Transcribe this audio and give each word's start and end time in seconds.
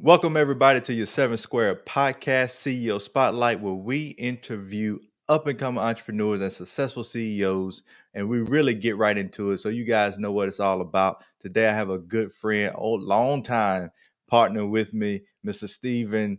Welcome, 0.00 0.36
everybody, 0.36 0.80
to 0.82 0.94
your 0.94 1.06
Seven 1.06 1.38
Square 1.38 1.82
Podcast 1.86 2.50
CEO 2.52 3.00
Spotlight, 3.02 3.60
where 3.60 3.74
we 3.74 4.08
interview 4.10 5.00
up 5.28 5.48
and 5.48 5.58
coming 5.58 5.82
entrepreneurs 5.82 6.40
and 6.40 6.52
successful 6.52 7.02
CEOs, 7.02 7.82
and 8.14 8.28
we 8.28 8.42
really 8.42 8.74
get 8.74 8.96
right 8.96 9.18
into 9.18 9.50
it 9.50 9.58
so 9.58 9.70
you 9.70 9.84
guys 9.84 10.16
know 10.16 10.30
what 10.30 10.46
it's 10.46 10.60
all 10.60 10.82
about. 10.82 11.24
Today, 11.40 11.68
I 11.68 11.72
have 11.72 11.90
a 11.90 11.98
good 11.98 12.32
friend, 12.32 12.72
oh, 12.76 12.80
old 12.80 13.02
long 13.02 13.42
time 13.42 13.90
partner 14.28 14.66
with 14.66 14.94
me, 14.94 15.22
Mr. 15.44 15.68
Steven, 15.68 16.38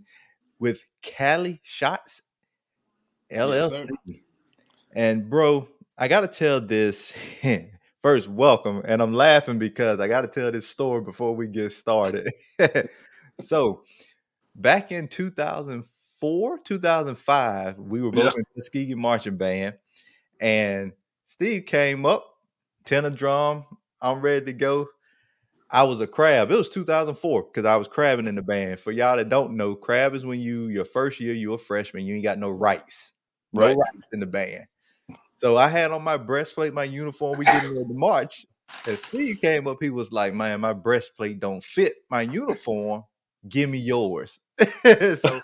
with 0.60 0.86
Kali 1.04 1.60
Shots 1.64 2.22
LLC. 3.30 3.90
Yes, 4.06 4.20
and, 4.94 5.30
bro, 5.30 5.68
I 5.98 6.08
got 6.08 6.22
to 6.22 6.28
tell 6.28 6.62
this 6.62 7.14
first, 8.04 8.30
welcome. 8.30 8.84
And 8.86 9.02
I'm 9.02 9.14
laughing 9.14 9.60
because 9.60 10.00
I 10.00 10.08
got 10.08 10.22
to 10.22 10.28
tell 10.28 10.50
this 10.52 10.68
story 10.68 11.02
before 11.02 11.36
we 11.36 11.48
get 11.50 11.74
started. 11.74 12.30
so 13.42 13.84
back 14.56 14.92
in 14.92 15.08
2004, 15.08 16.60
2005, 16.60 17.78
we 17.78 18.02
were 18.02 18.12
both 18.12 18.34
Yeah. 18.36 18.40
in 18.40 18.44
Tuskegee 18.56 18.96
Marching 18.96 19.38
Band, 19.38 19.76
and 20.40 20.92
Steve 21.26 21.66
came 21.66 22.06
up, 22.06 22.26
tenor 22.86 23.10
drum. 23.10 23.66
I'm 24.02 24.22
ready 24.22 24.46
to 24.48 24.54
go. 24.54 24.88
I 25.72 25.84
was 25.84 26.02
a 26.02 26.08
crab. 26.08 26.52
It 26.52 26.58
was 26.58 26.70
2004 26.70 27.44
because 27.44 27.66
I 27.66 27.78
was 27.78 27.88
crabbing 27.88 28.28
in 28.28 28.36
the 28.36 28.42
band. 28.42 28.80
For 28.80 28.92
y'all 28.92 29.18
that 29.18 29.30
don't 29.30 29.56
know, 29.56 29.76
crab 29.76 30.16
is 30.16 30.26
when 30.26 30.40
you 30.40 30.68
your 30.68 30.86
first 30.86 31.20
year, 31.20 31.34
you're 31.34 31.56
a 31.56 31.60
freshman, 31.60 32.06
you 32.06 32.16
ain't 32.16 32.24
got 32.24 32.40
no 32.40 32.50
rights, 32.50 33.14
no 33.54 33.68
Right. 33.68 33.78
rights 33.78 34.06
in 34.12 34.20
the 34.20 34.26
band. 34.26 34.66
So 35.38 35.58
I 35.58 35.68
had 35.68 35.92
on 35.92 36.04
my 36.04 36.18
breastplate, 36.18 36.74
my 36.74 36.84
uniform. 36.86 37.38
We 37.38 37.46
getting 37.46 37.70
ready 37.70 37.88
to 37.88 37.94
march. 37.94 38.46
And 38.88 38.98
Steve 38.98 39.38
came 39.42 39.68
up. 39.68 39.78
He 39.82 39.90
was 39.90 40.12
like, 40.12 40.34
"Man, 40.34 40.60
my 40.62 40.74
breastplate 40.74 41.40
don't 41.40 41.64
fit 41.64 41.96
my 42.10 42.22
uniform. 42.24 43.04
Give 43.48 43.70
me 43.70 43.78
yours." 43.78 44.40
so 44.84 45.40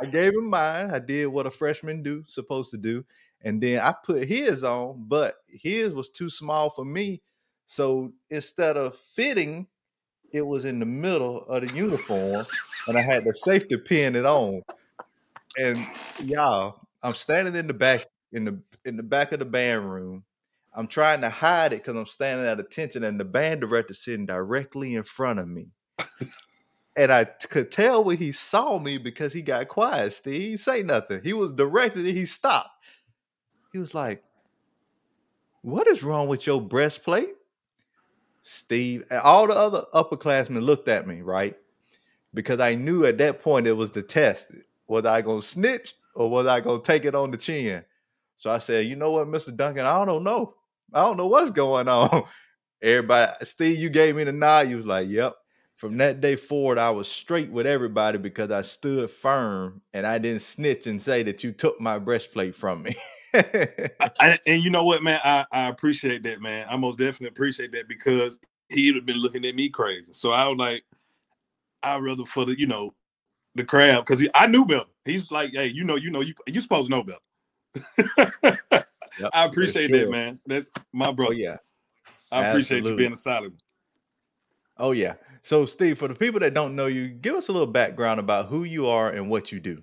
I 0.00 0.06
gave 0.10 0.32
him 0.34 0.48
mine. 0.48 0.90
I 0.90 0.98
did 0.98 1.26
what 1.26 1.46
a 1.46 1.50
freshman 1.50 2.02
do 2.02 2.24
supposed 2.26 2.70
to 2.72 2.78
do, 2.78 3.04
and 3.42 3.60
then 3.62 3.80
I 3.80 3.94
put 4.04 4.26
his 4.26 4.64
on, 4.64 5.04
but 5.08 5.36
his 5.48 5.92
was 5.92 6.10
too 6.10 6.30
small 6.30 6.70
for 6.70 6.84
me. 6.84 7.22
So 7.66 8.12
instead 8.30 8.76
of 8.76 8.96
fitting, 9.14 9.66
it 10.32 10.42
was 10.42 10.64
in 10.64 10.78
the 10.78 10.86
middle 10.86 11.44
of 11.46 11.66
the 11.66 11.74
uniform, 11.74 12.46
and 12.88 12.96
I 12.98 13.02
had 13.02 13.24
to 13.24 13.34
safety 13.34 13.76
pin 13.76 14.16
it 14.16 14.26
on. 14.26 14.62
And 15.58 15.86
y'all, 16.22 16.80
I'm 17.02 17.14
standing 17.14 17.54
in 17.54 17.66
the 17.66 17.74
back 17.74 18.06
in 18.32 18.44
the 18.44 18.60
in 18.84 18.96
the 18.96 19.02
back 19.02 19.32
of 19.32 19.38
the 19.38 19.44
band 19.44 19.90
room. 19.90 20.24
I'm 20.74 20.88
trying 20.88 21.22
to 21.22 21.30
hide 21.30 21.72
it 21.72 21.82
because 21.82 21.96
I'm 21.96 22.06
standing 22.06 22.46
at 22.46 22.60
attention, 22.60 23.04
and 23.04 23.18
the 23.18 23.24
band 23.24 23.62
director 23.62 23.94
sitting 23.94 24.26
directly 24.26 24.94
in 24.94 25.02
front 25.02 25.38
of 25.38 25.48
me. 25.48 25.70
And 26.96 27.12
I 27.12 27.24
could 27.24 27.70
tell 27.70 28.04
when 28.04 28.16
he 28.16 28.32
saw 28.32 28.78
me 28.78 28.96
because 28.98 29.32
he 29.32 29.42
got 29.42 29.68
quiet. 29.68 30.12
Steve, 30.12 30.40
he 30.40 30.56
say 30.56 30.82
nothing. 30.82 31.20
He 31.22 31.32
was 31.34 31.52
directed, 31.52 32.06
and 32.06 32.16
he 32.16 32.24
stopped. 32.24 32.70
He 33.72 33.78
was 33.78 33.94
like, 33.94 34.24
"What 35.62 35.86
is 35.88 36.02
wrong 36.02 36.28
with 36.28 36.46
your 36.46 36.60
breastplate?" 36.60 37.34
Steve, 38.42 39.04
and 39.10 39.20
all 39.20 39.48
the 39.48 39.54
other 39.54 39.84
upperclassmen 39.92 40.62
looked 40.62 40.88
at 40.88 41.06
me, 41.06 41.20
right? 41.20 41.56
Because 42.32 42.60
I 42.60 42.76
knew 42.76 43.04
at 43.04 43.18
that 43.18 43.42
point 43.42 43.66
it 43.66 43.72
was 43.72 43.90
the 43.90 44.02
test. 44.02 44.52
Was 44.86 45.04
I 45.04 45.20
gonna 45.20 45.42
snitch 45.42 45.94
or 46.14 46.30
was 46.30 46.46
I 46.46 46.60
gonna 46.60 46.80
take 46.80 47.04
it 47.04 47.14
on 47.16 47.32
the 47.32 47.36
chin? 47.36 47.84
So 48.36 48.50
I 48.50 48.58
said, 48.58 48.86
you 48.86 48.94
know 48.94 49.10
what, 49.10 49.26
Mr. 49.26 49.54
Duncan, 49.54 49.84
I 49.84 50.04
don't 50.04 50.22
know. 50.22 50.54
I 50.94 51.00
don't 51.04 51.16
know 51.16 51.26
what's 51.26 51.50
going 51.50 51.88
on. 51.88 52.24
Everybody, 52.82 53.32
Steve, 53.42 53.78
you 53.78 53.90
gave 53.90 54.14
me 54.14 54.24
the 54.24 54.32
nod. 54.32 54.68
You 54.68 54.76
was 54.76 54.86
like, 54.86 55.08
yep. 55.08 55.34
From 55.76 55.98
that 55.98 56.22
day 56.22 56.36
forward, 56.36 56.78
I 56.78 56.88
was 56.88 57.06
straight 57.06 57.50
with 57.50 57.66
everybody 57.66 58.16
because 58.16 58.50
I 58.50 58.62
stood 58.62 59.10
firm 59.10 59.82
and 59.92 60.06
I 60.06 60.16
didn't 60.16 60.40
snitch 60.40 60.86
and 60.86 61.00
say 61.00 61.22
that 61.24 61.44
you 61.44 61.52
took 61.52 61.78
my 61.78 61.98
breastplate 61.98 62.54
from 62.54 62.82
me. 62.82 62.96
I, 63.34 64.38
and 64.46 64.64
you 64.64 64.70
know 64.70 64.84
what, 64.84 65.02
man? 65.02 65.20
I, 65.22 65.44
I 65.52 65.68
appreciate 65.68 66.22
that, 66.22 66.40
man. 66.40 66.66
I 66.70 66.76
most 66.76 66.96
definitely 66.96 67.28
appreciate 67.28 67.72
that 67.72 67.88
because 67.88 68.38
he'd 68.70 68.94
have 68.94 69.04
been 69.04 69.18
looking 69.18 69.44
at 69.44 69.54
me 69.54 69.68
crazy. 69.68 70.14
So 70.14 70.32
I 70.32 70.48
was 70.48 70.56
like, 70.56 70.82
I'd 71.82 72.02
rather 72.02 72.24
for 72.24 72.46
the, 72.46 72.58
you 72.58 72.66
know, 72.66 72.94
the 73.54 73.62
crab 73.62 74.06
because 74.06 74.26
I 74.34 74.46
knew 74.46 74.64
better. 74.64 74.84
He's 75.04 75.30
like, 75.30 75.50
hey, 75.52 75.66
you 75.66 75.84
know, 75.84 75.96
you 75.96 76.10
know, 76.10 76.22
you 76.22 76.32
you 76.46 76.62
supposed 76.62 76.90
to 76.90 76.96
know 76.96 77.02
better. 77.02 77.20
Yep, 79.18 79.30
I 79.34 79.44
appreciate 79.44 79.88
sure. 79.88 79.98
that, 79.98 80.10
man. 80.10 80.40
That's 80.46 80.66
my 80.94 81.08
Oh 81.08 81.12
brother. 81.12 81.34
yeah. 81.34 81.58
I 82.32 82.46
appreciate 82.46 82.82
you 82.84 82.96
being 82.96 83.12
a 83.12 83.16
solid. 83.16 83.52
one. 83.52 83.60
Oh 84.78 84.92
yeah. 84.92 85.14
So 85.46 85.64
Steve, 85.64 85.96
for 85.96 86.08
the 86.08 86.14
people 86.16 86.40
that 86.40 86.54
don't 86.54 86.74
know 86.74 86.86
you, 86.86 87.06
give 87.06 87.36
us 87.36 87.46
a 87.46 87.52
little 87.52 87.68
background 87.68 88.18
about 88.18 88.46
who 88.46 88.64
you 88.64 88.88
are 88.88 89.08
and 89.08 89.30
what 89.30 89.52
you 89.52 89.60
do. 89.60 89.80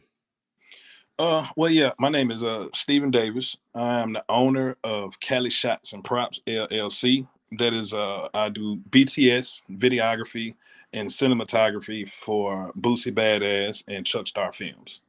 Uh, 1.17 1.47
well, 1.55 1.69
yeah, 1.69 1.93
my 1.97 2.09
name 2.09 2.31
is 2.31 2.43
uh 2.43 2.67
Stephen 2.73 3.11
Davis. 3.11 3.55
I 3.73 4.01
am 4.01 4.11
the 4.11 4.25
owner 4.27 4.75
of 4.83 5.21
Kali 5.21 5.49
Shots 5.49 5.93
and 5.93 6.03
Props 6.03 6.41
LLC. 6.45 7.29
That 7.59 7.73
is, 7.73 7.93
uh, 7.93 8.27
I 8.33 8.49
do 8.49 8.81
BTS 8.89 9.61
videography 9.71 10.55
and 10.91 11.07
cinematography 11.07 12.09
for 12.09 12.73
Boosie 12.77 13.13
Badazz 13.13 13.85
and 13.87 14.05
Chuck 14.05 14.27
Star 14.27 14.51
Films. 14.51 14.99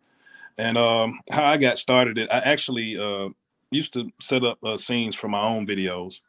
And 0.57 0.79
um, 0.79 1.19
how 1.33 1.47
I 1.47 1.57
got 1.57 1.79
started, 1.79 2.17
it 2.17 2.29
I 2.31 2.39
actually 2.39 2.97
uh 2.97 3.31
used 3.73 3.93
to 3.95 4.13
set 4.21 4.45
up 4.45 4.59
uh, 4.63 4.77
scenes 4.77 5.17
for 5.17 5.27
my 5.27 5.43
own 5.43 5.67
videos, 5.67 6.21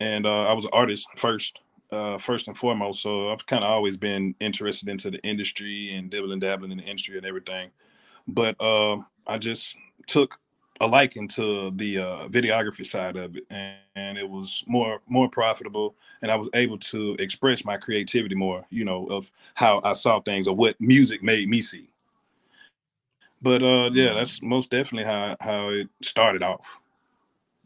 and 0.00 0.26
uh, 0.26 0.46
I 0.46 0.52
was 0.52 0.64
an 0.64 0.72
artist 0.72 1.06
first, 1.14 1.60
uh, 1.90 2.18
first 2.18 2.48
and 2.48 2.56
foremost. 2.56 3.02
So 3.02 3.30
I've 3.30 3.46
kind 3.46 3.64
of 3.64 3.70
always 3.70 3.96
been 3.96 4.34
interested 4.40 4.88
into 4.88 5.10
the 5.10 5.20
industry 5.22 5.94
and 5.94 6.10
dibbling 6.10 6.40
dabbling 6.40 6.72
in 6.72 6.78
the 6.78 6.84
industry 6.84 7.16
and 7.16 7.26
everything 7.26 7.70
but 8.28 8.54
uh, 8.60 8.98
I 9.26 9.38
just 9.38 9.74
took 10.06 10.38
a 10.80 10.86
liking 10.86 11.26
to 11.28 11.72
the 11.72 11.98
uh, 11.98 12.28
videography 12.28 12.86
side 12.86 13.16
of 13.16 13.36
it, 13.36 13.44
and, 13.50 13.76
and 13.96 14.18
it 14.18 14.28
was 14.28 14.62
more 14.66 15.00
more 15.08 15.28
profitable, 15.28 15.96
and 16.22 16.30
I 16.30 16.36
was 16.36 16.48
able 16.54 16.78
to 16.78 17.16
express 17.18 17.64
my 17.64 17.76
creativity 17.78 18.34
more, 18.34 18.64
you 18.70 18.84
know, 18.84 19.06
of 19.06 19.32
how 19.54 19.80
I 19.82 19.94
saw 19.94 20.20
things 20.20 20.46
or 20.46 20.54
what 20.54 20.76
music 20.80 21.22
made 21.22 21.48
me 21.48 21.60
see. 21.62 21.88
But 23.40 23.62
uh, 23.62 23.90
yeah, 23.92 24.12
that's 24.12 24.42
most 24.42 24.70
definitely 24.70 25.04
how 25.04 25.36
how 25.40 25.70
it 25.70 25.88
started 26.02 26.42
off. 26.42 26.80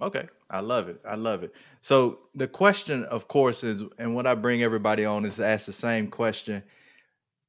Okay. 0.01 0.29
I 0.51 0.61
love 0.61 0.89
it. 0.89 1.01
I 1.07 1.15
love 1.15 1.43
it. 1.43 1.55
So 1.83 2.21
the 2.35 2.49
question, 2.49 3.05
of 3.07 3.29
course, 3.29 3.65
is 3.65 3.83
and 3.99 4.15
what 4.15 4.27
I 4.27 4.35
bring 4.37 4.63
everybody 4.63 5.05
on 5.05 5.25
is 5.25 5.37
to 5.37 5.47
ask 5.47 5.67
the 5.67 5.73
same 5.73 6.09
question. 6.09 6.63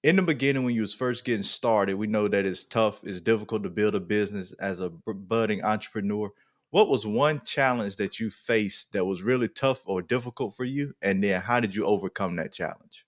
In 0.04 0.18
the 0.18 0.24
beginning, 0.24 0.64
when 0.64 0.76
you 0.76 0.82
was 0.82 0.94
first 0.94 1.24
getting 1.24 1.44
started, 1.44 1.96
we 1.96 2.08
know 2.08 2.28
that 2.28 2.46
it's 2.46 2.64
tough, 2.66 3.00
it's 3.04 3.22
difficult 3.22 3.64
to 3.64 3.70
build 3.70 3.96
a 3.96 4.00
business 4.00 4.52
as 4.54 4.82
a 4.82 4.90
budding 4.90 5.64
entrepreneur. 5.64 6.32
What 6.72 6.90
was 6.90 7.06
one 7.06 7.42
challenge 7.46 7.96
that 7.98 8.20
you 8.20 8.32
faced 8.32 8.92
that 8.94 9.06
was 9.06 9.22
really 9.22 9.48
tough 9.48 9.82
or 9.86 10.02
difficult 10.02 10.56
for 10.56 10.66
you? 10.66 10.94
And 11.04 11.24
then 11.24 11.40
how 11.40 11.60
did 11.60 11.76
you 11.76 11.86
overcome 11.86 12.36
that 12.38 12.52
challenge? 12.52 13.06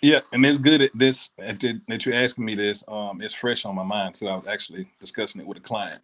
Yeah, 0.00 0.20
and 0.32 0.46
it's 0.46 0.58
good 0.58 0.82
at 0.82 0.90
this 0.94 1.30
that 1.38 2.06
you're 2.06 2.14
asking 2.14 2.44
me 2.44 2.54
this. 2.54 2.84
Um, 2.88 3.20
it's 3.20 3.34
fresh 3.34 3.64
on 3.64 3.74
my 3.74 3.84
mind 3.84 4.16
so 4.16 4.28
I 4.28 4.36
was 4.36 4.46
actually 4.46 4.88
discussing 5.00 5.40
it 5.40 5.46
with 5.46 5.58
a 5.58 5.62
client. 5.62 6.00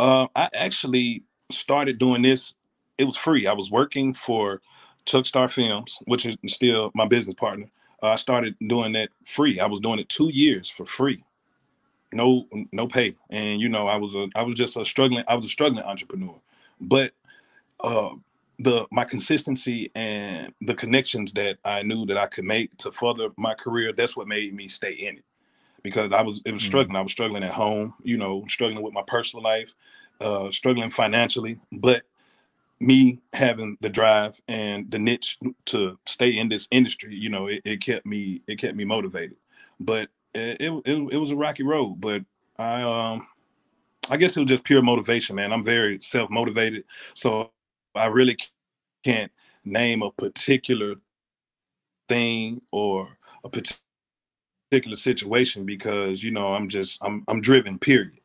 Uh, 0.00 0.26
I 0.34 0.48
actually 0.54 1.24
started 1.50 1.98
doing 1.98 2.22
this. 2.22 2.54
It 2.98 3.04
was 3.04 3.16
free. 3.16 3.46
I 3.46 3.52
was 3.52 3.70
working 3.70 4.14
for 4.14 4.60
Chuck 5.04 5.26
Star 5.26 5.48
Films, 5.48 5.98
which 6.06 6.26
is 6.26 6.36
still 6.46 6.90
my 6.94 7.06
business 7.06 7.34
partner. 7.34 7.66
Uh, 8.02 8.08
I 8.08 8.16
started 8.16 8.56
doing 8.66 8.92
that 8.92 9.10
free. 9.24 9.60
I 9.60 9.66
was 9.66 9.80
doing 9.80 9.98
it 9.98 10.08
two 10.08 10.28
years 10.32 10.70
for 10.70 10.84
free, 10.84 11.24
no 12.12 12.46
no 12.72 12.86
pay. 12.86 13.16
And 13.30 13.60
you 13.60 13.68
know, 13.68 13.88
I 13.88 13.96
was 13.96 14.14
a 14.14 14.28
I 14.36 14.42
was 14.42 14.54
just 14.54 14.76
a 14.76 14.84
struggling. 14.84 15.24
I 15.28 15.34
was 15.36 15.46
a 15.46 15.50
struggling 15.50 15.84
entrepreneur, 15.84 16.36
but 16.80 17.12
uh, 17.80 18.10
the 18.58 18.86
my 18.92 19.04
consistency 19.04 19.90
and 19.94 20.54
the 20.60 20.74
connections 20.74 21.32
that 21.34 21.58
I 21.64 21.82
knew 21.82 22.06
that 22.06 22.18
I 22.18 22.26
could 22.26 22.44
make 22.44 22.76
to 22.78 22.92
further 22.92 23.30
my 23.38 23.54
career. 23.54 23.92
That's 23.92 24.16
what 24.16 24.28
made 24.28 24.54
me 24.54 24.68
stay 24.68 24.92
in 24.92 25.18
it 25.18 25.24
because 25.82 26.12
I 26.12 26.22
was 26.22 26.42
it 26.46 26.52
was 26.52 26.62
Mm. 26.62 26.66
struggling. 26.66 26.96
I 26.96 27.02
was 27.02 27.12
struggling 27.12 27.44
at 27.44 27.52
home, 27.52 27.94
you 28.04 28.18
know, 28.18 28.44
struggling 28.48 28.84
with 28.84 28.94
my 28.94 29.04
personal 29.06 29.42
life, 29.44 29.74
uh, 30.20 30.50
struggling 30.50 30.90
financially, 30.90 31.58
but 31.80 32.02
me 32.80 33.20
having 33.34 33.76
the 33.82 33.90
drive 33.90 34.40
and 34.48 34.90
the 34.90 34.98
niche 35.00 35.38
to 35.66 35.98
stay 36.06 36.30
in 36.38 36.48
this 36.50 36.68
industry, 36.72 37.14
you 37.16 37.30
know, 37.30 37.48
it, 37.48 37.62
it 37.64 37.82
kept 37.82 38.06
me 38.06 38.42
it 38.48 38.58
kept 38.58 38.76
me 38.76 38.84
motivated. 38.84 39.36
But 39.80 40.10
it, 40.34 40.58
it 40.60 40.72
it 41.12 41.18
was 41.18 41.32
a 41.32 41.36
rocky 41.36 41.64
road, 41.64 42.00
but 42.00 42.24
I 42.58 42.82
um 42.82 43.28
I 44.10 44.16
guess 44.18 44.36
it 44.36 44.40
was 44.40 44.48
just 44.50 44.64
pure 44.64 44.82
motivation, 44.82 45.36
man. 45.36 45.52
I'm 45.52 45.64
very 45.64 46.00
self 46.00 46.30
motivated, 46.30 46.84
so 47.14 47.52
I 47.94 48.06
really 48.06 48.36
can't 49.04 49.32
name 49.64 50.02
a 50.02 50.12
particular 50.12 50.96
thing 52.08 52.62
or 52.72 53.18
a 53.44 53.50
particular 53.50 54.96
situation 54.96 55.66
because 55.66 56.22
you 56.22 56.30
know 56.32 56.52
I'm 56.54 56.68
just 56.68 56.98
I'm 57.02 57.24
I'm 57.28 57.40
driven. 57.40 57.78
Period. 57.78 58.18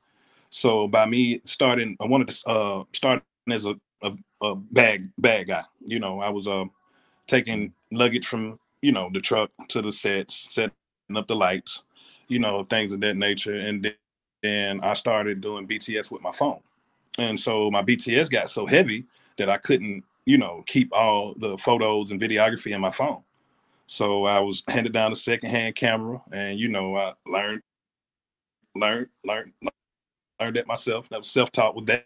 So 0.53 0.88
by 0.88 1.05
me 1.05 1.41
starting, 1.45 1.97
I 2.00 2.07
wanted 2.07 2.29
to 2.29 2.50
uh, 2.50 2.83
start 2.94 3.23
as 3.50 3.65
a, 3.65 3.75
a 4.01 4.15
a 4.41 4.55
bag 4.55 5.09
bag 5.17 5.47
guy. 5.47 5.63
You 5.85 6.00
know, 6.00 6.19
I 6.21 6.29
was 6.29 6.47
uh 6.47 6.65
taking 7.27 7.73
luggage 7.91 8.27
from 8.27 8.59
you 8.83 8.91
know, 8.91 9.09
the 9.11 9.21
truck 9.21 9.50
to 9.69 9.81
the 9.81 9.91
sets, 9.91 10.35
setting 10.35 10.73
up 11.15 11.25
the 11.27 11.35
lights, 11.35 11.83
you 12.27 12.38
know, 12.38 12.63
things 12.65 12.91
of 12.91 13.00
that 13.00 13.15
nature. 13.15 13.55
And 13.55 13.95
then 14.44 14.81
I 14.83 14.94
started 14.94 15.39
doing 15.39 15.67
BTS 15.67 16.11
with 16.11 16.21
my 16.21 16.33
phone. 16.33 16.59
And 17.17 17.39
so 17.39 17.71
my 17.71 17.81
BTS 17.81 18.29
got 18.29 18.50
so 18.50 18.65
heavy 18.65 19.05
that 19.38 19.50
I 19.50 19.57
couldn't, 19.57 20.03
you 20.25 20.38
know, 20.38 20.63
keep 20.67 20.89
all 20.94 21.33
the 21.38 21.57
photos 21.57 22.11
and 22.11 22.19
videography 22.19 22.73
in 22.73 22.81
my 22.81 22.91
phone. 22.91 23.23
So 23.88 24.25
I 24.25 24.39
was 24.41 24.63
handed 24.67 24.91
down 24.91 25.13
a 25.13 25.15
secondhand 25.15 25.75
camera, 25.75 26.21
and 26.31 26.59
you 26.59 26.67
know, 26.67 26.95
I 26.95 27.13
learned, 27.25 27.61
learned, 28.75 29.07
learned, 29.23 29.53
learned 30.43 30.55
that 30.57 30.67
myself. 30.67 31.07
I 31.11 31.17
was 31.17 31.29
self-taught 31.29 31.75
with 31.75 31.85
that. 31.87 32.05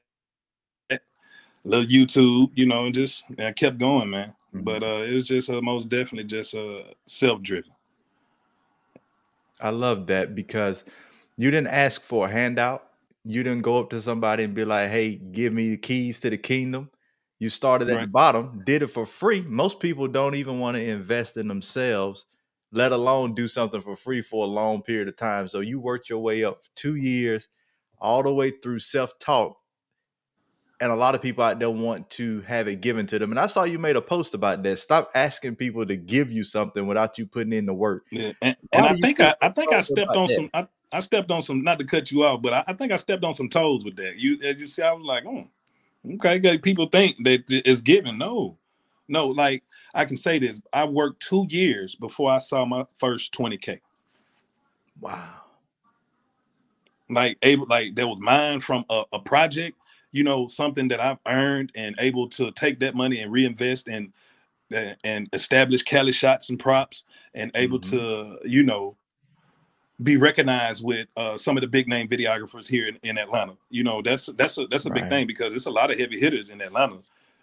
Little 1.63 1.85
YouTube, 1.85 2.51
you 2.55 2.65
know, 2.65 2.85
and 2.85 2.93
just 2.95 3.25
I 3.37 3.51
kept 3.51 3.77
going, 3.77 4.09
man. 4.09 4.33
Mm-hmm. 4.55 4.63
But 4.63 4.83
uh, 4.83 5.03
it 5.03 5.13
was 5.13 5.27
just 5.27 5.49
uh, 5.49 5.61
most 5.61 5.89
definitely 5.89 6.23
just 6.23 6.55
uh, 6.55 6.83
self-driven. 7.05 7.71
I 9.59 9.71
love 9.71 10.07
that 10.07 10.33
because 10.33 10.85
you 11.35 11.51
didn't 11.51 11.67
ask 11.67 12.01
for 12.03 12.27
a 12.27 12.31
handout. 12.31 12.87
You 13.25 13.43
didn't 13.43 13.63
go 13.63 13.79
up 13.79 13.89
to 13.89 14.01
somebody 14.01 14.45
and 14.45 14.53
be 14.53 14.63
like, 14.63 14.89
"Hey, 14.89 15.15
give 15.15 15.51
me 15.51 15.71
the 15.71 15.77
keys 15.77 16.21
to 16.21 16.29
the 16.29 16.37
kingdom." 16.37 16.89
You 17.39 17.49
started 17.49 17.89
at 17.89 17.95
right. 17.95 18.01
the 18.01 18.07
bottom, 18.07 18.63
did 18.65 18.81
it 18.81 18.87
for 18.87 19.05
free. 19.05 19.41
Most 19.41 19.79
people 19.79 20.07
don't 20.07 20.35
even 20.35 20.59
want 20.59 20.77
to 20.77 20.83
invest 20.83 21.37
in 21.37 21.47
themselves, 21.47 22.25
let 22.71 22.91
alone 22.91 23.35
do 23.35 23.47
something 23.47 23.81
for 23.81 23.95
free 23.95 24.21
for 24.21 24.45
a 24.45 24.49
long 24.49 24.81
period 24.81 25.07
of 25.07 25.17
time. 25.17 25.47
So 25.47 25.59
you 25.59 25.79
worked 25.79 26.09
your 26.09 26.19
way 26.19 26.43
up 26.43 26.61
two 26.75 26.95
years, 26.95 27.49
all 27.99 28.23
the 28.23 28.33
way 28.33 28.51
through 28.51 28.79
self 28.79 29.17
talk. 29.19 29.57
And 30.79 30.91
a 30.91 30.95
lot 30.95 31.15
of 31.15 31.23
people 31.23 31.44
out 31.44 31.57
there 31.57 31.71
want 31.71 32.07
to 32.11 32.41
have 32.41 32.67
it 32.67 32.81
given 32.81 33.07
to 33.07 33.17
them. 33.17 33.31
And 33.31 33.39
I 33.39 33.47
saw 33.47 33.63
you 33.63 33.79
made 33.79 33.95
a 33.95 34.01
post 34.01 34.35
about 34.35 34.61
that. 34.61 34.77
Stop 34.77 35.09
asking 35.15 35.55
people 35.55 35.83
to 35.88 35.95
give 35.95 36.31
you 36.31 36.44
something 36.44 36.85
without 36.85 37.17
you 37.17 37.25
putting 37.25 37.53
in 37.53 37.65
the 37.65 37.73
work. 37.73 38.03
Yeah, 38.11 38.33
and, 38.44 38.55
and 38.71 38.85
I 38.85 38.94
think 38.94 39.19
I, 39.19 39.33
I 39.41 39.49
think 39.49 39.73
I 39.73 39.81
stepped 39.81 40.15
on 40.15 40.27
that? 40.27 40.35
some. 40.35 40.49
I, 40.53 40.67
I 40.91 40.99
stepped 40.99 41.31
on 41.31 41.41
some. 41.41 41.63
Not 41.63 41.79
to 41.79 41.85
cut 41.85 42.11
you 42.11 42.23
off, 42.23 42.44
but 42.44 42.53
I, 42.53 42.63
I 42.67 42.73
think 42.73 42.91
I 42.91 42.95
stepped 42.97 43.23
on 43.23 43.33
some 43.33 43.49
toes 43.49 43.83
with 43.83 43.95
that. 43.95 44.17
You, 44.17 44.39
as 44.44 44.57
you 44.57 44.67
see, 44.67 44.83
I 44.83 44.94
was 44.94 45.03
like, 45.03 45.25
oh, 45.25 45.47
Okay, 46.15 46.57
people 46.57 46.88
think 46.88 47.23
that 47.23 47.44
it's 47.49 47.81
given. 47.81 48.17
No, 48.17 48.57
no. 49.07 49.27
Like 49.27 49.63
I 49.94 50.05
can 50.05 50.17
say 50.17 50.39
this: 50.39 50.61
I 50.71 50.85
worked 50.85 51.21
two 51.21 51.45
years 51.49 51.95
before 51.95 52.31
I 52.31 52.38
saw 52.38 52.65
my 52.65 52.85
first 52.95 53.33
twenty 53.33 53.57
k. 53.57 53.81
Wow. 54.99 55.41
Like 57.09 57.38
able, 57.42 57.68
like 57.68 57.95
that 57.95 58.07
was 58.07 58.19
mine 58.19 58.59
from 58.59 58.86
a, 58.89 59.04
a 59.13 59.19
project. 59.19 59.77
You 60.12 60.24
know, 60.24 60.48
something 60.48 60.88
that 60.89 61.00
I've 61.00 61.19
earned 61.25 61.71
and 61.75 61.95
able 62.00 62.30
to 62.30 62.51
take 62.51 62.80
that 62.80 62.95
money 62.95 63.19
and 63.19 63.31
reinvest 63.31 63.88
and 63.88 64.13
and 65.04 65.30
establish 65.31 65.83
Kali 65.83 66.12
shots 66.12 66.50
and 66.50 66.59
props 66.59 67.04
and 67.33 67.51
able 67.56 67.80
mm-hmm. 67.80 67.98
to, 67.98 68.39
you 68.50 68.63
know, 68.63 68.98
be 70.04 70.18
recognized 70.18 70.83
with 70.83 71.07
uh, 71.15 71.38
some 71.38 71.57
of 71.57 71.62
the 71.62 71.68
big 71.68 71.88
name 71.88 72.07
videographers 72.07 72.68
here 72.68 72.88
in, 72.88 72.98
in 73.04 73.18
Atlanta. 73.18 73.54
You 73.69 73.83
know, 73.83 74.01
that's 74.01 74.27
that's 74.27 74.57
a 74.57 74.68
that's 74.68 74.86
a 74.86 74.89
right. 74.89 75.01
big 75.01 75.09
thing 75.09 75.27
because 75.27 75.54
it's 75.54 75.65
a 75.65 75.71
lot 75.71 75.92
of 75.92 75.98
heavy 75.98 76.19
hitters 76.19 76.50
in 76.50 76.62
Atlanta. 76.62 76.98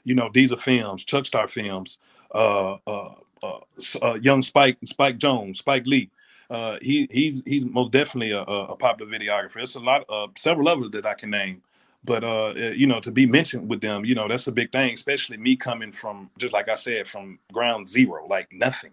You 0.04 0.14
know, 0.14 0.30
these 0.32 0.52
are 0.52 0.58
Films, 0.58 1.04
Chuck 1.04 1.24
Star 1.26 1.48
Films, 1.48 1.98
uh, 2.34 2.76
uh, 2.86 3.14
uh, 3.42 3.60
uh, 4.02 4.18
Young 4.22 4.42
Spike, 4.42 4.76
Spike 4.84 5.18
Jones, 5.18 5.58
Spike 5.58 5.86
Lee. 5.86 6.10
Uh, 6.50 6.78
he 6.82 7.08
he's 7.10 7.42
he's 7.46 7.64
most 7.64 7.90
definitely 7.90 8.32
a, 8.32 8.42
a 8.42 8.76
popular 8.76 9.10
videographer. 9.10 9.62
It's 9.62 9.74
a 9.74 9.80
lot, 9.80 10.04
uh, 10.08 10.28
several 10.36 10.68
others 10.68 10.90
that 10.90 11.06
I 11.06 11.14
can 11.14 11.30
name, 11.30 11.62
but 12.04 12.22
uh, 12.22 12.48
uh, 12.48 12.72
you 12.74 12.86
know, 12.86 13.00
to 13.00 13.10
be 13.10 13.26
mentioned 13.26 13.68
with 13.68 13.80
them, 13.80 14.04
you 14.04 14.14
know, 14.14 14.28
that's 14.28 14.46
a 14.46 14.52
big 14.52 14.70
thing. 14.70 14.92
Especially 14.94 15.36
me 15.36 15.56
coming 15.56 15.92
from, 15.92 16.30
just 16.38 16.52
like 16.52 16.68
I 16.68 16.74
said, 16.74 17.08
from 17.08 17.38
ground 17.52 17.88
zero, 17.88 18.26
like 18.28 18.52
nothing. 18.52 18.92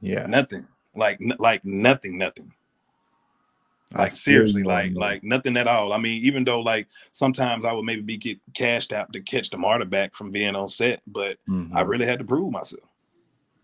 Yeah, 0.00 0.26
nothing, 0.26 0.66
like 0.94 1.20
like 1.38 1.64
nothing, 1.64 2.18
nothing. 2.18 2.52
Like 3.94 4.16
seriously, 4.16 4.64
like 4.64 4.94
like 4.94 5.24
nothing 5.24 5.56
at 5.56 5.66
all. 5.66 5.92
I 5.92 5.98
mean, 5.98 6.22
even 6.24 6.44
though 6.44 6.60
like 6.60 6.88
sometimes 7.12 7.64
I 7.64 7.72
would 7.72 7.84
maybe 7.84 8.02
be 8.02 8.16
get 8.18 8.38
cashed 8.52 8.92
out 8.92 9.12
to 9.12 9.20
catch 9.20 9.48
the 9.50 9.56
martyr 9.56 9.86
back 9.86 10.14
from 10.14 10.30
being 10.30 10.56
on 10.56 10.68
set, 10.68 11.00
but 11.06 11.38
mm-hmm. 11.48 11.74
I 11.74 11.82
really 11.82 12.04
had 12.04 12.18
to 12.18 12.24
prove 12.24 12.52
myself. 12.52 12.87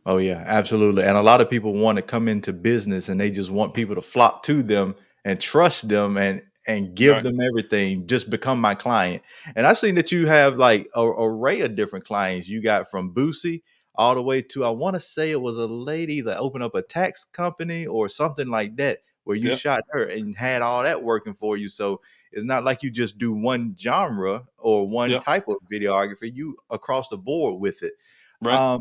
Oh 0.06 0.18
yeah, 0.18 0.42
absolutely. 0.46 1.02
And 1.04 1.16
a 1.16 1.22
lot 1.22 1.40
of 1.40 1.48
people 1.48 1.72
want 1.74 1.96
to 1.96 2.02
come 2.02 2.28
into 2.28 2.52
business 2.52 3.08
and 3.08 3.20
they 3.20 3.30
just 3.30 3.50
want 3.50 3.74
people 3.74 3.94
to 3.94 4.02
flock 4.02 4.42
to 4.44 4.62
them 4.62 4.94
and 5.24 5.40
trust 5.40 5.88
them 5.88 6.16
and 6.16 6.42
and 6.66 6.94
give 6.94 7.12
right. 7.12 7.22
them 7.22 7.40
everything. 7.40 8.06
Just 8.06 8.30
become 8.30 8.60
my 8.60 8.74
client. 8.74 9.22
And 9.54 9.66
I've 9.66 9.78
seen 9.78 9.94
that 9.96 10.12
you 10.12 10.26
have 10.26 10.56
like 10.56 10.88
a, 10.94 11.04
array 11.04 11.60
of 11.60 11.74
different 11.74 12.04
clients. 12.04 12.48
You 12.48 12.62
got 12.62 12.90
from 12.90 13.14
Boosie 13.14 13.62
all 13.94 14.14
the 14.14 14.22
way 14.22 14.42
to 14.42 14.64
I 14.64 14.70
want 14.70 14.94
to 14.94 15.00
say 15.00 15.30
it 15.30 15.40
was 15.40 15.56
a 15.56 15.66
lady 15.66 16.20
that 16.22 16.38
opened 16.38 16.64
up 16.64 16.74
a 16.74 16.82
tax 16.82 17.24
company 17.24 17.86
or 17.86 18.08
something 18.08 18.48
like 18.48 18.76
that 18.76 19.00
where 19.24 19.36
you 19.36 19.50
yep. 19.50 19.58
shot 19.58 19.82
her 19.90 20.04
and 20.04 20.36
had 20.36 20.60
all 20.60 20.82
that 20.82 21.02
working 21.02 21.34
for 21.34 21.56
you. 21.56 21.70
So 21.70 22.00
it's 22.30 22.44
not 22.44 22.64
like 22.64 22.82
you 22.82 22.90
just 22.90 23.16
do 23.16 23.32
one 23.32 23.74
genre 23.78 24.44
or 24.58 24.86
one 24.86 25.10
yep. 25.10 25.24
type 25.24 25.48
of 25.48 25.56
videography. 25.70 26.34
You 26.34 26.56
across 26.68 27.08
the 27.08 27.16
board 27.16 27.58
with 27.60 27.82
it. 27.82 27.94
Right. 28.42 28.54
Um, 28.54 28.80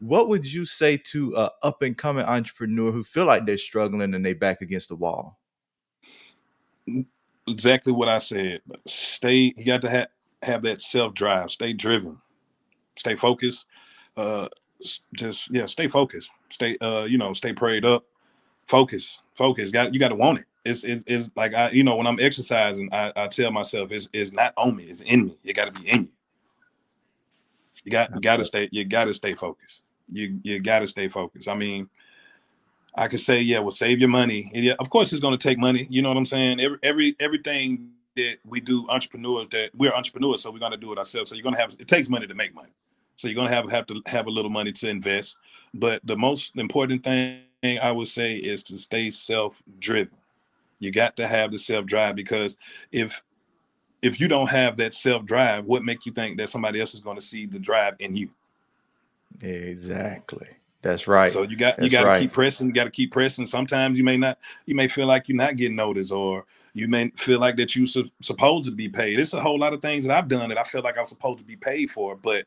what 0.00 0.28
would 0.28 0.50
you 0.50 0.66
say 0.66 0.96
to 0.96 1.34
a 1.36 1.50
up 1.62 1.82
and 1.82 1.96
coming 1.96 2.24
entrepreneur 2.24 2.90
who 2.90 3.04
feel 3.04 3.26
like 3.26 3.46
they're 3.46 3.58
struggling 3.58 4.14
and 4.14 4.24
they 4.24 4.34
back 4.34 4.62
against 4.62 4.88
the 4.88 4.96
wall? 4.96 5.38
Exactly 7.46 7.92
what 7.92 8.08
I 8.08 8.18
said. 8.18 8.62
Stay. 8.86 9.54
You 9.56 9.64
got 9.64 9.82
to 9.82 9.90
have 9.90 10.08
have 10.42 10.62
that 10.62 10.80
self 10.80 11.14
drive. 11.14 11.50
Stay 11.50 11.72
driven. 11.72 12.20
Stay 12.96 13.16
focused. 13.16 13.66
Uh, 14.16 14.48
just 15.12 15.50
yeah, 15.50 15.66
stay 15.66 15.88
focused. 15.88 16.30
Stay 16.50 16.76
uh, 16.80 17.04
you 17.04 17.18
know, 17.18 17.32
stay 17.32 17.52
prayed 17.52 17.84
up 17.84 18.04
focus, 18.70 19.20
focus. 19.34 19.70
Got 19.70 19.92
you 19.92 20.00
got 20.00 20.08
to 20.08 20.14
want 20.14 20.38
it. 20.38 20.46
It's, 20.64 20.84
it's, 20.84 21.04
it's 21.06 21.28
like 21.36 21.54
I, 21.54 21.70
you 21.70 21.82
know, 21.82 21.96
when 21.96 22.06
I'm 22.06 22.20
exercising, 22.20 22.88
I, 22.92 23.12
I 23.16 23.26
tell 23.26 23.50
myself 23.50 23.90
it's, 23.90 24.08
it's 24.12 24.32
not 24.32 24.52
on 24.56 24.76
me, 24.76 24.84
it's 24.84 25.00
in 25.00 25.26
me. 25.26 25.38
You 25.42 25.52
got 25.52 25.74
to 25.74 25.82
be 25.82 25.88
in 25.88 26.02
you. 26.02 26.08
You 27.84 27.92
got 27.92 28.14
you 28.14 28.20
got 28.20 28.36
to 28.36 28.44
stay. 28.44 28.68
You 28.70 28.84
got 28.84 29.06
to 29.06 29.14
stay 29.14 29.34
focused. 29.34 29.80
You 30.12 30.40
you 30.42 30.60
got 30.60 30.80
to 30.80 30.86
stay 30.86 31.08
focused. 31.08 31.48
I 31.48 31.54
mean, 31.54 31.88
I 32.94 33.08
could 33.08 33.20
say, 33.20 33.40
yeah, 33.40 33.60
well, 33.60 33.70
save 33.70 34.00
your 34.00 34.08
money. 34.08 34.50
Yeah, 34.52 34.74
of 34.78 34.90
course, 34.90 35.12
it's 35.12 35.20
going 35.20 35.36
to 35.36 35.48
take 35.48 35.58
money. 35.58 35.86
You 35.90 36.02
know 36.02 36.08
what 36.08 36.18
I'm 36.18 36.26
saying? 36.26 36.60
Every 36.60 36.78
every 36.82 37.16
everything 37.20 37.90
that 38.16 38.38
we 38.44 38.60
do, 38.60 38.88
entrepreneurs 38.88 39.48
that 39.48 39.70
we're 39.74 39.92
entrepreneurs, 39.92 40.42
so 40.42 40.50
we're 40.50 40.58
going 40.58 40.72
to 40.72 40.78
do 40.78 40.92
it 40.92 40.98
ourselves. 40.98 41.30
So 41.30 41.36
you're 41.36 41.42
going 41.42 41.54
to 41.54 41.60
have 41.60 41.74
it 41.78 41.88
takes 41.88 42.08
money 42.08 42.26
to 42.26 42.34
make 42.34 42.54
money. 42.54 42.72
So 43.16 43.28
you're 43.28 43.36
going 43.36 43.48
to 43.48 43.54
have 43.54 43.70
have 43.70 43.86
to 43.86 44.02
have 44.06 44.26
a 44.26 44.30
little 44.30 44.50
money 44.50 44.72
to 44.72 44.88
invest. 44.88 45.38
But 45.74 46.00
the 46.04 46.16
most 46.16 46.56
important 46.56 47.04
thing 47.04 47.42
I 47.62 47.92
would 47.92 48.08
say 48.08 48.34
is 48.34 48.62
to 48.64 48.78
stay 48.78 49.10
self-driven. 49.10 50.16
You 50.78 50.90
got 50.90 51.16
to 51.16 51.26
have 51.26 51.52
the 51.52 51.58
self-drive 51.58 52.16
because 52.16 52.56
if 52.90 53.22
if 54.02 54.18
you 54.18 54.28
don't 54.28 54.48
have 54.48 54.78
that 54.78 54.94
self-drive, 54.94 55.66
what 55.66 55.84
make 55.84 56.06
you 56.06 56.12
think 56.12 56.38
that 56.38 56.48
somebody 56.48 56.80
else 56.80 56.94
is 56.94 57.00
going 57.00 57.16
to 57.16 57.22
see 57.22 57.46
the 57.46 57.58
drive 57.58 57.94
in 57.98 58.16
you? 58.16 58.30
Exactly. 59.42 60.48
That's 60.82 61.06
right. 61.06 61.30
So 61.30 61.42
you 61.42 61.56
got 61.56 61.76
That's 61.76 61.84
you 61.84 61.90
got 61.90 62.02
to 62.02 62.08
right. 62.08 62.20
keep 62.22 62.32
pressing. 62.32 62.68
You 62.68 62.72
got 62.72 62.84
to 62.84 62.90
keep 62.90 63.12
pressing. 63.12 63.46
Sometimes 63.46 63.98
you 63.98 64.04
may 64.04 64.16
not. 64.16 64.38
You 64.66 64.74
may 64.74 64.88
feel 64.88 65.06
like 65.06 65.28
you're 65.28 65.36
not 65.36 65.56
getting 65.56 65.76
noticed, 65.76 66.12
or 66.12 66.46
you 66.72 66.88
may 66.88 67.10
feel 67.16 67.38
like 67.38 67.56
that 67.56 67.76
you're 67.76 67.86
su- 67.86 68.10
supposed 68.22 68.64
to 68.66 68.70
be 68.70 68.88
paid. 68.88 69.18
It's 69.18 69.34
a 69.34 69.42
whole 69.42 69.58
lot 69.58 69.74
of 69.74 69.82
things 69.82 70.04
that 70.04 70.16
I've 70.16 70.28
done 70.28 70.48
that 70.48 70.58
I 70.58 70.62
feel 70.62 70.82
like 70.82 70.96
I 70.96 71.00
was 71.02 71.10
supposed 71.10 71.38
to 71.40 71.44
be 71.44 71.56
paid 71.56 71.90
for, 71.90 72.16
but 72.16 72.46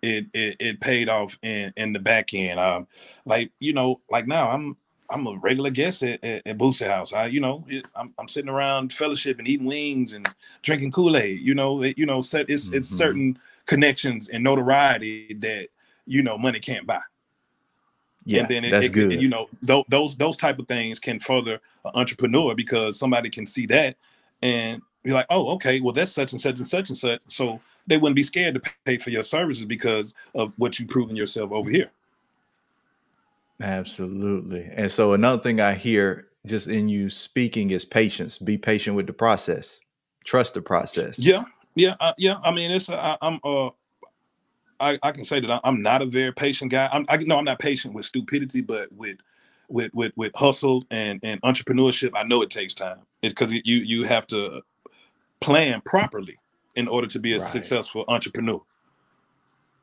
it 0.00 0.26
it, 0.32 0.56
it 0.60 0.80
paid 0.80 1.08
off 1.08 1.38
in 1.42 1.72
in 1.76 1.92
the 1.92 1.98
back 1.98 2.32
end. 2.32 2.58
Um, 2.58 2.86
like 3.26 3.50
you 3.58 3.72
know, 3.72 4.00
like 4.10 4.26
now 4.26 4.50
I'm 4.50 4.76
I'm 5.10 5.26
a 5.26 5.36
regular 5.36 5.70
guest 5.70 6.02
at, 6.02 6.24
at, 6.24 6.46
at 6.46 6.58
Boosie 6.58 6.88
House. 6.88 7.12
I, 7.12 7.26
you 7.26 7.40
know, 7.40 7.64
it, 7.68 7.86
I'm, 7.94 8.14
I'm 8.18 8.28
sitting 8.28 8.48
around 8.48 8.92
fellowship 8.92 9.38
and 9.38 9.46
eating 9.46 9.66
wings 9.66 10.14
and 10.14 10.26
drinking 10.62 10.92
Kool 10.92 11.16
Aid. 11.16 11.40
You 11.40 11.54
know, 11.54 11.82
it, 11.82 11.98
you 11.98 12.06
know, 12.06 12.20
set 12.20 12.48
it's 12.48 12.66
mm-hmm. 12.66 12.76
it's 12.76 12.88
certain 12.88 13.38
connections 13.66 14.28
and 14.28 14.42
notoriety 14.42 15.34
that 15.34 15.68
you 16.06 16.22
know 16.22 16.38
money 16.38 16.60
can't 16.60 16.86
buy. 16.86 17.00
Yeah, 18.24 18.40
and 18.40 18.48
then 18.48 18.64
it, 18.64 18.70
that's 18.70 18.86
it, 18.86 18.92
good. 18.92 19.20
you 19.20 19.28
know, 19.28 19.48
th- 19.66 19.84
those 19.88 20.16
those 20.16 20.36
type 20.36 20.58
of 20.58 20.66
things 20.66 20.98
can 20.98 21.20
further 21.20 21.60
an 21.84 21.92
entrepreneur 21.94 22.54
because 22.54 22.98
somebody 22.98 23.28
can 23.28 23.46
see 23.46 23.66
that 23.66 23.96
and 24.40 24.80
be 25.02 25.12
like, 25.12 25.26
oh, 25.28 25.52
okay, 25.54 25.80
well 25.80 25.92
that's 25.92 26.12
such 26.12 26.32
and 26.32 26.40
such 26.40 26.58
and 26.58 26.66
such 26.66 26.88
and 26.88 26.96
such. 26.96 27.20
So 27.26 27.60
they 27.86 27.98
wouldn't 27.98 28.16
be 28.16 28.22
scared 28.22 28.54
to 28.54 28.72
pay 28.86 28.96
for 28.96 29.10
your 29.10 29.22
services 29.22 29.66
because 29.66 30.14
of 30.34 30.52
what 30.56 30.78
you've 30.78 30.88
proven 30.88 31.16
yourself 31.16 31.52
over 31.52 31.68
here. 31.70 31.90
Absolutely. 33.60 34.68
And 34.72 34.90
so 34.90 35.12
another 35.12 35.42
thing 35.42 35.60
I 35.60 35.74
hear 35.74 36.28
just 36.46 36.68
in 36.68 36.88
you 36.88 37.10
speaking 37.10 37.70
is 37.70 37.84
patience. 37.84 38.38
Be 38.38 38.58
patient 38.58 38.96
with 38.96 39.06
the 39.06 39.12
process. 39.12 39.80
Trust 40.24 40.54
the 40.54 40.62
process. 40.62 41.18
Yeah, 41.18 41.44
yeah, 41.74 41.94
uh, 42.00 42.14
yeah. 42.16 42.38
I 42.42 42.50
mean, 42.50 42.70
it's 42.70 42.88
I, 42.88 43.16
am 43.20 43.38
uh, 43.44 43.70
I, 44.80 44.98
I 45.02 45.12
can 45.12 45.24
say 45.24 45.40
that 45.40 45.60
I'm 45.64 45.82
not 45.82 46.02
a 46.02 46.06
very 46.06 46.32
patient 46.32 46.70
guy. 46.70 46.88
I'm 46.92 47.06
I 47.08 47.16
no, 47.18 47.38
I'm 47.38 47.44
not 47.44 47.58
patient 47.58 47.94
with 47.94 48.04
stupidity, 48.04 48.60
but 48.60 48.92
with 48.92 49.18
with 49.68 49.92
with 49.94 50.12
with 50.16 50.32
hustle 50.34 50.84
and 50.90 51.20
and 51.22 51.40
entrepreneurship, 51.42 52.10
I 52.14 52.22
know 52.24 52.42
it 52.42 52.50
takes 52.50 52.74
time. 52.74 53.00
It's 53.22 53.32
because 53.32 53.52
you 53.52 53.60
you 53.64 54.04
have 54.04 54.26
to 54.28 54.62
plan 55.40 55.80
properly 55.82 56.38
in 56.74 56.88
order 56.88 57.06
to 57.06 57.18
be 57.18 57.32
a 57.32 57.38
right. 57.38 57.42
successful 57.42 58.04
entrepreneur. 58.08 58.60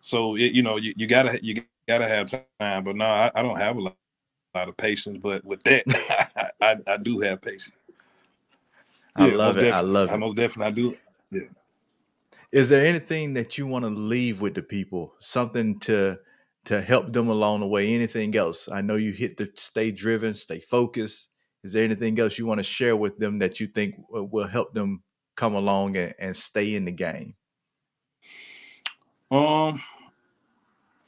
So 0.01 0.35
it, 0.35 0.51
you 0.53 0.63
know, 0.63 0.77
you, 0.77 0.93
you 0.97 1.07
gotta 1.07 1.39
you 1.43 1.63
gotta 1.87 2.07
have 2.07 2.27
time. 2.59 2.83
But 2.83 2.95
no, 2.95 3.05
I, 3.05 3.31
I 3.33 3.41
don't 3.41 3.57
have 3.57 3.77
a 3.77 3.81
lot, 3.81 3.95
a 4.53 4.57
lot, 4.59 4.69
of 4.69 4.77
patience. 4.77 5.19
But 5.21 5.45
with 5.45 5.63
that, 5.63 5.83
I, 6.61 6.77
I, 6.87 6.97
do 6.97 7.19
have 7.19 7.41
patience. 7.41 7.75
I 9.15 9.27
yeah, 9.27 9.35
love 9.35 9.57
it. 9.57 9.73
I 9.73 9.81
love 9.81 10.09
it. 10.09 10.13
I 10.13 10.17
most 10.17 10.35
definitely 10.35 10.65
I 10.65 10.71
do. 10.71 10.97
Yeah. 11.31 11.60
Is 12.51 12.67
there 12.67 12.85
anything 12.85 13.33
that 13.35 13.57
you 13.57 13.65
want 13.65 13.85
to 13.85 13.89
leave 13.89 14.41
with 14.41 14.55
the 14.55 14.61
people? 14.61 15.15
Something 15.19 15.79
to 15.81 16.19
to 16.65 16.81
help 16.81 17.11
them 17.11 17.29
along 17.29 17.61
the 17.61 17.67
way? 17.67 17.93
Anything 17.93 18.35
else? 18.35 18.69
I 18.71 18.81
know 18.81 18.95
you 18.95 19.11
hit 19.11 19.37
the 19.37 19.49
stay 19.55 19.91
driven, 19.91 20.35
stay 20.35 20.59
focused. 20.59 21.29
Is 21.63 21.73
there 21.73 21.83
anything 21.83 22.19
else 22.19 22.37
you 22.37 22.45
want 22.45 22.59
to 22.59 22.63
share 22.63 22.95
with 22.95 23.17
them 23.17 23.39
that 23.39 23.59
you 23.59 23.67
think 23.67 23.95
will 24.09 24.47
help 24.47 24.73
them 24.73 25.01
come 25.35 25.55
along 25.55 25.95
and, 25.97 26.13
and 26.19 26.35
stay 26.35 26.75
in 26.75 26.85
the 26.85 26.91
game? 26.91 27.35
Um, 29.31 29.81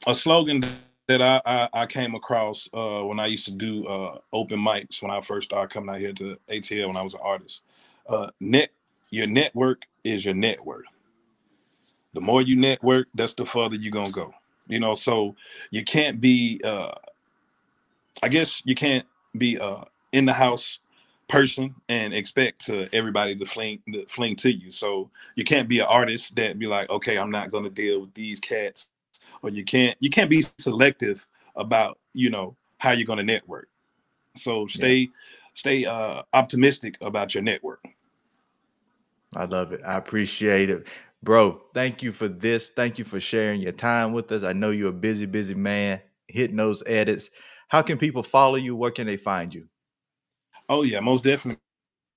a 0.06 0.14
slogan 0.14 0.64
that 1.08 1.20
I, 1.20 1.40
I, 1.44 1.68
I 1.72 1.86
came 1.86 2.14
across 2.14 2.68
uh, 2.72 3.02
when 3.02 3.20
I 3.20 3.26
used 3.26 3.44
to 3.44 3.52
do 3.52 3.86
uh, 3.86 4.18
open 4.32 4.58
mics 4.58 5.02
when 5.02 5.10
I 5.10 5.20
first 5.20 5.50
started 5.50 5.72
coming 5.72 5.94
out 5.94 6.00
here 6.00 6.14
to 6.14 6.38
ATL 6.48 6.86
when 6.86 6.96
I 6.96 7.02
was 7.02 7.14
an 7.14 7.20
artist. 7.22 7.62
Uh, 8.08 8.28
net 8.40 8.70
your 9.10 9.26
network 9.26 9.82
is 10.02 10.24
your 10.24 10.34
network. 10.34 10.86
The 12.14 12.20
more 12.20 12.42
you 12.42 12.56
network, 12.56 13.08
that's 13.14 13.34
the 13.34 13.46
further 13.46 13.76
you're 13.76 13.92
gonna 13.92 14.10
go. 14.10 14.32
You 14.68 14.80
know, 14.80 14.94
so 14.94 15.36
you 15.70 15.84
can't 15.84 16.20
be. 16.20 16.60
Uh, 16.64 16.92
I 18.22 18.28
guess 18.28 18.62
you 18.64 18.74
can't 18.74 19.06
be 19.36 19.58
uh, 19.58 19.84
in 20.12 20.24
the 20.24 20.32
house 20.32 20.78
person 21.28 21.74
and 21.88 22.14
expect 22.14 22.64
to 22.66 22.88
everybody 22.94 23.34
to 23.34 23.44
fling 23.44 23.80
to 23.92 24.06
fling 24.06 24.36
to 24.36 24.52
you. 24.52 24.70
So 24.70 25.10
you 25.34 25.44
can't 25.44 25.68
be 25.68 25.80
an 25.80 25.86
artist 25.86 26.36
that 26.36 26.58
be 26.58 26.66
like, 26.66 26.88
okay, 26.90 27.18
I'm 27.18 27.30
not 27.30 27.50
gonna 27.50 27.70
deal 27.70 28.02
with 28.02 28.14
these 28.14 28.40
cats 28.40 28.90
or 29.42 29.50
you 29.50 29.64
can't 29.64 29.96
you 30.00 30.10
can't 30.10 30.30
be 30.30 30.42
selective 30.58 31.26
about 31.56 31.98
you 32.12 32.30
know 32.30 32.56
how 32.78 32.92
you're 32.92 33.06
going 33.06 33.18
to 33.18 33.24
network 33.24 33.68
so 34.36 34.66
stay 34.66 34.96
yeah. 34.96 35.06
stay 35.54 35.84
uh 35.84 36.22
optimistic 36.32 36.96
about 37.00 37.34
your 37.34 37.42
network 37.42 37.84
i 39.36 39.44
love 39.44 39.72
it 39.72 39.80
i 39.84 39.96
appreciate 39.96 40.70
it 40.70 40.88
bro 41.24 41.62
thank 41.74 42.02
you 42.02 42.12
for 42.12 42.28
this. 42.28 42.70
Thank 42.70 42.98
you 42.98 43.06
for 43.06 43.20
sharing 43.20 43.62
your 43.62 43.72
time 43.72 44.12
with 44.14 44.32
us. 44.32 44.44
I 44.44 44.54
know 44.54 44.70
you're 44.72 44.90
a 44.90 44.94
busy 44.94 45.26
busy 45.26 45.54
man 45.54 46.00
hitting 46.28 46.56
those 46.56 46.82
edits. 46.86 47.30
How 47.68 47.82
can 47.82 47.98
people 47.98 48.22
follow 48.24 48.56
you? 48.56 48.76
Where 48.76 48.92
can 48.92 49.08
they 49.08 49.18
find 49.18 49.54
you? 49.54 49.68
Oh 50.68 50.82
yeah 50.82 51.00
most 51.00 51.24
definitely 51.24 51.60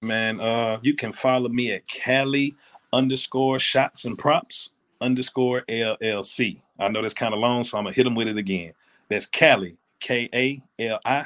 man. 0.02 0.42
Uh 0.42 0.80
you 0.84 0.96
can 0.96 1.14
follow 1.14 1.50
me 1.50 1.72
at 1.74 1.84
Kali 1.90 2.56
underscore 2.94 3.60
shots 3.60 4.06
and 4.06 4.18
props 4.18 4.72
underscore 5.02 5.64
llc 5.70 6.62
I 6.80 6.90
know 6.90 7.02
that's 7.02 7.14
kind 7.14 7.34
of 7.34 7.40
long, 7.40 7.64
so 7.64 7.78
I'm 7.78 7.86
gonna 7.86 7.96
hit 7.96 8.04
them 8.04 8.16
with 8.16 8.28
it 8.28 8.38
again. 8.38 8.74
That's 9.10 9.26
Kali, 9.26 9.78
K 10.00 10.30
A 10.34 10.62
L 10.80 11.00
I 11.06 11.26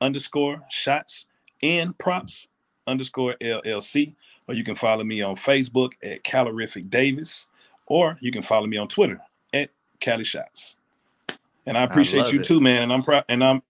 underscore 0.00 0.62
shots 0.70 1.26
and 1.62 1.96
props 1.98 2.46
underscore 2.86 3.34
LLC. 3.40 4.14
Or 4.50 4.54
you 4.54 4.64
can 4.64 4.74
follow 4.74 5.04
me 5.04 5.22
on 5.22 5.36
Facebook 5.36 5.92
at 6.02 6.24
Kalarific 6.24 6.90
Davis, 6.90 7.46
or 7.86 8.18
you 8.20 8.32
can 8.32 8.42
follow 8.42 8.66
me 8.66 8.78
on 8.78 8.88
Twitter 8.88 9.20
at 9.54 9.70
Kali 10.00 10.24
Shots. 10.24 10.76
And 11.66 11.78
I 11.78 11.84
appreciate 11.84 12.26
I 12.26 12.30
you 12.30 12.40
it. 12.40 12.46
too, 12.46 12.60
man. 12.60 12.82
And 12.82 12.92
I'm 12.92 13.04
proud 13.04 13.24
and 13.28 13.44
I'm 13.44 13.62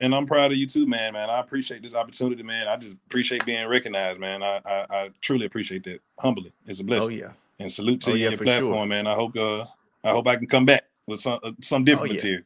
and 0.00 0.14
I'm 0.14 0.24
proud 0.24 0.52
of 0.52 0.56
you 0.56 0.68
too, 0.68 0.86
man. 0.86 1.14
Man, 1.14 1.28
I 1.28 1.40
appreciate 1.40 1.82
this 1.82 1.96
opportunity, 1.96 2.44
man. 2.44 2.68
I 2.68 2.76
just 2.76 2.94
appreciate 3.06 3.44
being 3.44 3.66
recognized, 3.66 4.20
man. 4.20 4.44
I 4.44 4.60
I, 4.64 4.86
I 4.88 5.10
truly 5.20 5.46
appreciate 5.46 5.82
that. 5.82 6.00
Humbly, 6.20 6.52
it's 6.64 6.78
a 6.78 6.84
blessing. 6.84 7.08
Oh 7.08 7.10
yeah. 7.10 7.32
And 7.58 7.68
salute 7.68 8.00
to 8.02 8.12
oh, 8.12 8.14
you 8.14 8.22
yeah, 8.22 8.30
your 8.30 8.38
platform, 8.38 8.72
sure. 8.72 8.86
man. 8.86 9.08
I 9.08 9.14
hope 9.14 9.36
uh 9.36 9.64
I 10.04 10.10
hope 10.10 10.28
I 10.28 10.36
can 10.36 10.46
come 10.46 10.64
back 10.64 10.84
with 11.08 11.18
some 11.18 11.40
uh, 11.42 11.50
some 11.60 11.82
different 11.82 12.10
oh, 12.10 12.14
yeah. 12.14 12.18
material. 12.18 12.44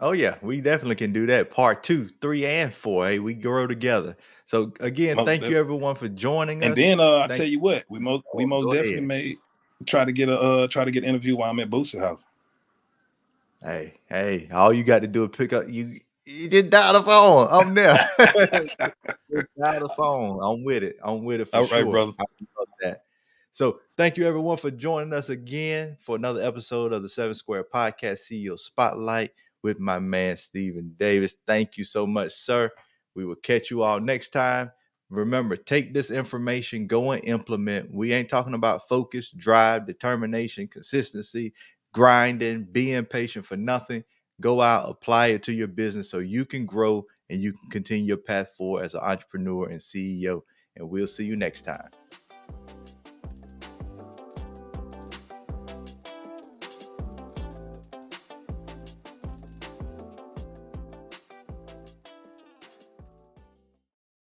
Oh 0.00 0.12
yeah, 0.12 0.36
we 0.42 0.60
definitely 0.60 0.94
can 0.94 1.12
do 1.12 1.26
that. 1.26 1.50
Part 1.50 1.82
two, 1.82 2.08
three, 2.20 2.46
and 2.46 2.72
four. 2.72 3.08
Hey, 3.08 3.18
we 3.18 3.34
grow 3.34 3.66
together. 3.66 4.16
So 4.44 4.72
again, 4.80 5.16
most 5.16 5.26
thank 5.26 5.40
definitely. 5.40 5.50
you 5.50 5.60
everyone 5.60 5.94
for 5.96 6.08
joining 6.08 6.62
and 6.62 6.72
us. 6.72 6.78
And 6.78 6.78
then 6.78 7.00
uh, 7.00 7.18
I 7.20 7.26
tell 7.28 7.46
you 7.46 7.58
what, 7.58 7.84
we 7.88 7.98
most 7.98 8.22
we 8.34 8.44
oh, 8.44 8.46
most 8.46 8.64
definitely 8.66 8.92
ahead. 8.92 9.04
may 9.04 9.36
try 9.86 10.04
to 10.04 10.12
get 10.12 10.28
a 10.28 10.38
uh, 10.38 10.68
try 10.68 10.84
to 10.84 10.90
get 10.90 11.02
an 11.02 11.08
interview 11.08 11.36
while 11.36 11.50
I'm 11.50 11.58
at 11.58 11.68
Boost's 11.68 11.98
house. 11.98 12.24
Hey, 13.60 13.94
hey, 14.06 14.48
all 14.52 14.72
you 14.72 14.84
got 14.84 15.02
to 15.02 15.08
do 15.08 15.24
is 15.24 15.30
pick 15.36 15.52
up 15.52 15.64
you. 15.68 15.98
You 16.24 16.48
just 16.48 16.70
dial 16.70 16.92
the 16.92 17.02
phone. 17.02 17.48
I'm 17.50 17.74
there. 17.74 18.08
dial 19.58 19.80
the 19.80 19.92
phone. 19.96 20.38
I'm 20.42 20.62
with 20.62 20.84
it. 20.84 20.96
I'm 21.02 21.24
with 21.24 21.40
it 21.40 21.46
for 21.46 21.56
all 21.56 21.66
sure. 21.66 21.82
right, 21.82 21.90
brother. 21.90 22.12
I 22.20 22.24
love 22.58 22.68
that. 22.82 23.02
So 23.50 23.80
thank 23.96 24.16
you 24.16 24.28
everyone 24.28 24.58
for 24.58 24.70
joining 24.70 25.12
us 25.12 25.30
again 25.30 25.96
for 26.00 26.14
another 26.14 26.42
episode 26.42 26.92
of 26.92 27.02
the 27.02 27.08
Seven 27.08 27.34
Square 27.34 27.64
Podcast 27.74 28.30
CEO 28.30 28.56
Spotlight 28.58 29.32
with 29.62 29.78
my 29.78 29.98
man 29.98 30.36
Stephen 30.36 30.94
Davis. 30.98 31.36
Thank 31.46 31.76
you 31.76 31.84
so 31.84 32.06
much, 32.06 32.32
sir. 32.32 32.70
We 33.14 33.24
will 33.24 33.36
catch 33.36 33.70
you 33.70 33.82
all 33.82 34.00
next 34.00 34.30
time. 34.30 34.70
Remember, 35.10 35.56
take 35.56 35.94
this 35.94 36.10
information, 36.10 36.86
go 36.86 37.12
and 37.12 37.24
implement. 37.24 37.92
We 37.92 38.12
ain't 38.12 38.28
talking 38.28 38.54
about 38.54 38.88
focus, 38.88 39.30
drive, 39.30 39.86
determination, 39.86 40.68
consistency, 40.68 41.54
grinding, 41.94 42.66
being 42.70 43.04
patient 43.06 43.46
for 43.46 43.56
nothing. 43.56 44.04
Go 44.40 44.60
out, 44.60 44.88
apply 44.88 45.28
it 45.28 45.42
to 45.44 45.52
your 45.52 45.68
business 45.68 46.10
so 46.10 46.18
you 46.18 46.44
can 46.44 46.66
grow 46.66 47.04
and 47.30 47.40
you 47.40 47.52
can 47.52 47.70
continue 47.70 48.06
your 48.06 48.18
path 48.18 48.52
forward 48.56 48.84
as 48.84 48.94
an 48.94 49.00
entrepreneur 49.00 49.68
and 49.68 49.80
CEO. 49.80 50.42
And 50.76 50.88
we'll 50.88 51.06
see 51.06 51.24
you 51.24 51.36
next 51.36 51.62
time. 51.62 51.88